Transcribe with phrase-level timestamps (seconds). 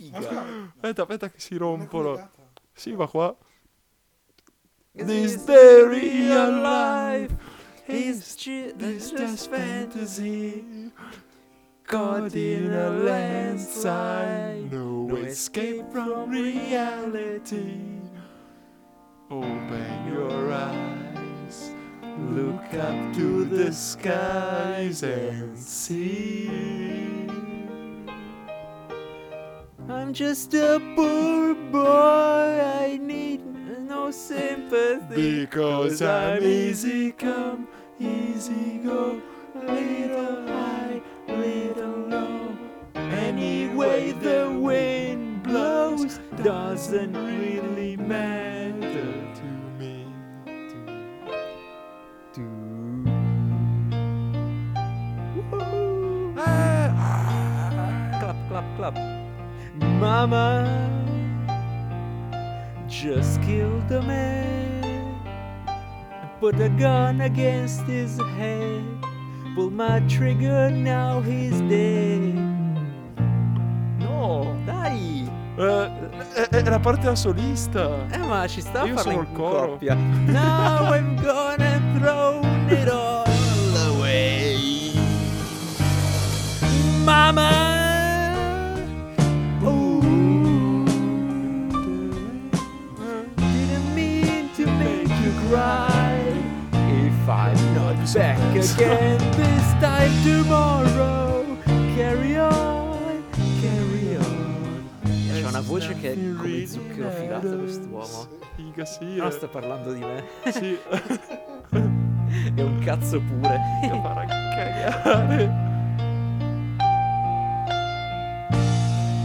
[0.00, 0.44] figa.
[0.76, 2.30] Aspetta, aspetta che si rompono.
[2.72, 3.36] Sì, va qua.
[4.94, 7.34] This This is the real life.
[7.86, 10.92] It's just fantasy.
[11.84, 14.72] Caught in a landslide.
[14.72, 18.00] No No escape from reality.
[19.30, 21.72] Open your eyes.
[22.30, 27.19] Look up to the skies and see.
[30.10, 32.60] I'm just a poor boy.
[32.82, 33.46] I need
[33.86, 35.42] no sympathy.
[35.42, 37.68] Because I'm easy come,
[38.00, 39.22] easy go,
[39.54, 42.58] little high, little low.
[42.96, 49.44] Anyway, the wind blows doesn't really matter to
[49.78, 50.12] me.
[56.36, 59.19] Ah, ah, ah, clap, clap, clap.
[59.74, 60.66] Mama
[62.88, 65.14] just killed a man.
[66.40, 68.82] Put a gun against his head.
[69.54, 72.34] Pull my trigger, now he's dead.
[73.98, 75.28] No, Dai!
[75.58, 75.90] eh,
[76.34, 78.06] è, è la parte da solista.
[78.10, 79.66] Eh, ma ci sta a Io farla sono in il coro.
[79.72, 79.94] coppia.
[79.94, 82.99] Now I'm gonna throw it all
[97.30, 101.56] I'm not back again this time tomorrow,
[101.94, 103.22] carry on,
[103.62, 104.88] carry on.
[105.40, 108.26] C'ha una voce che è come zucchero filato quest'uomo.
[108.56, 109.14] Figa, sì.
[109.14, 109.30] Non eh.
[109.30, 110.24] sta parlando di me.
[110.50, 110.76] Sì.
[112.54, 113.60] È un cazzo pure.
[113.80, 115.68] Che farà cagare.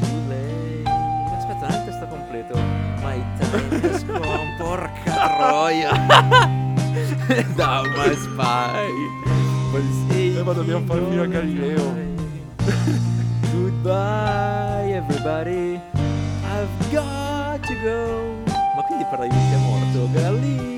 [0.00, 1.34] Too late.
[1.34, 2.58] Aspetta, non è il testo completo.
[3.00, 6.64] My time has gone, porca troia.
[7.56, 8.88] Dá mais pai.
[9.72, 11.94] mas Lembra da minha família é Galileu.
[13.52, 15.80] Goodbye, everybody.
[16.44, 18.34] I've got to go.
[18.76, 20.75] Ma quindi parli di é morto, é Galileu.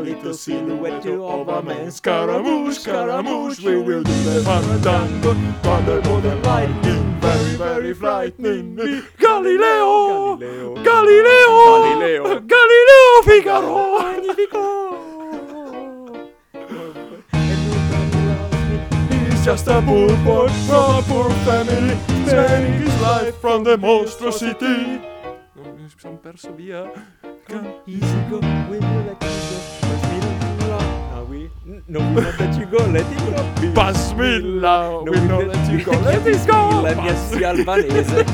[0.00, 1.90] Little silhouette of a man.
[1.90, 5.34] Scaramouche, Scaramouche, we will do the fandango.
[5.62, 8.74] Thunderbolt and lightning, very, very frightening
[9.18, 10.82] Galileo, Galileo.
[10.82, 12.40] Galileo, Galileo.
[12.40, 14.00] Galileo Figaro.
[19.10, 25.00] He's just a poor boy from a poor family Sparing his life from the monstrosity.
[25.98, 26.90] Sono perso via.
[27.86, 28.38] Easy go,
[28.70, 29.28] we will let you
[29.82, 29.89] go.
[31.90, 32.78] No, we not let you go.
[32.86, 33.72] Let it go.
[33.74, 38.24] Basmilla, we know let you go, let it it go La mia zia albanese.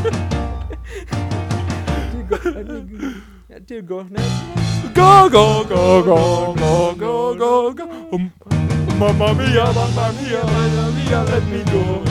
[1.89, 3.15] Let you go, let you go.
[3.49, 4.06] Let you go.
[4.94, 7.84] Go, go, go, go, go, go, go, go.
[8.12, 8.33] Um,
[8.99, 12.05] mamma mia, mamma mia, mamma mia, let me go.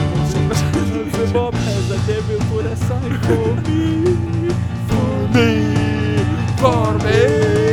[1.16, 4.50] The Bob has a devil put aside for me.
[4.88, 5.48] For me,
[6.58, 7.65] for me.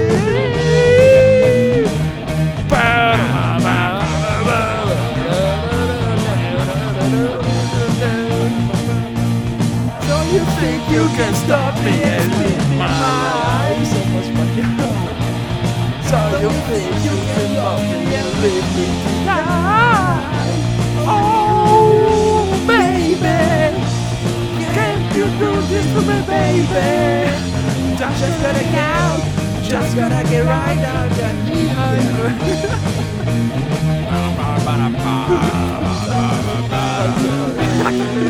[16.43, 20.57] You think you can love me and leave me tonight?
[21.07, 23.39] Oh, baby,
[24.75, 26.91] can't you do this to me, baby?
[27.97, 29.23] Just gonna count,
[29.63, 31.13] just gonna get right down
[37.83, 38.22] nothing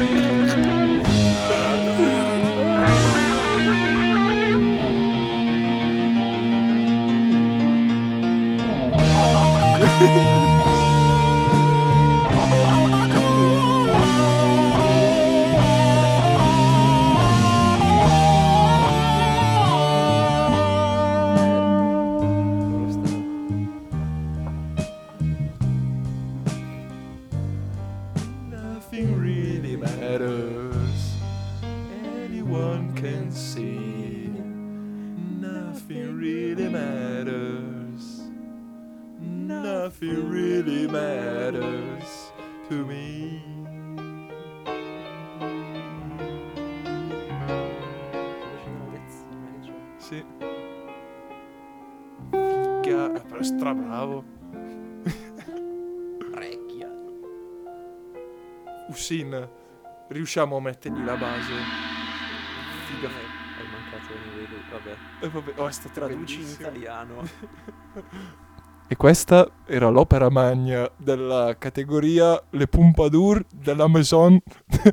[35.94, 38.24] Nothing really matters.
[39.22, 42.32] Nothing really matters
[42.68, 43.44] to me.
[50.00, 50.26] Sì.
[52.32, 54.24] Figa, eh, però è strabravo.
[56.32, 56.90] Parecchia.
[58.88, 59.48] Usin,
[60.08, 61.54] riusciamo a mettergli la base.
[62.88, 63.33] Figa.
[63.64, 64.96] Hai mancato di vabbè.
[65.22, 67.24] E vabbè, oh, è stato Traduci in italiano.
[68.86, 74.40] E questa era l'opera magna della categoria Le Pompadour della Maison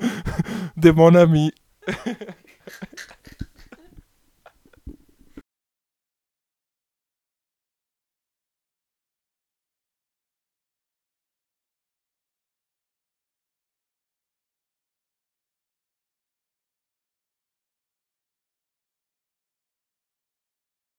[0.73, 1.53] de Mon Ami.